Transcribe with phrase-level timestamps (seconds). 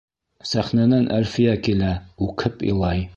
[0.51, 1.93] Сәхнәнән Әлфиә килә,
[2.29, 3.05] үкһеп илай.